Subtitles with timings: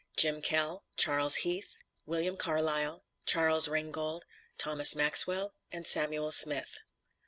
[0.17, 4.25] JIM KELL, CHARLES HEATH, WILLIAM CARLISLE, CHARLES RINGGOLD,
[4.57, 6.77] THOMAS MAXWELL, AND SAMUEL SMITH.